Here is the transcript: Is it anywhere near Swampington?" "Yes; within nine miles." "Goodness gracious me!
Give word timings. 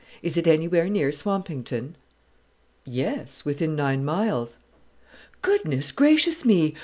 Is 0.23 0.35
it 0.35 0.47
anywhere 0.47 0.89
near 0.89 1.11
Swampington?" 1.11 1.93
"Yes; 2.85 3.45
within 3.45 3.75
nine 3.75 4.03
miles." 4.03 4.57
"Goodness 5.43 5.91
gracious 5.91 6.43
me! 6.43 6.73